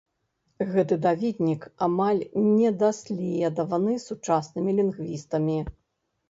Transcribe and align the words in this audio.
Гэты 0.75 0.95
даведнік 1.05 1.67
амаль 1.87 2.21
не 2.55 2.71
даследаваны 2.85 3.93
сучаснымі 4.07 4.75
лінгвістамі. 4.81 5.59